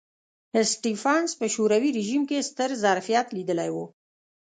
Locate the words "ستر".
2.49-2.69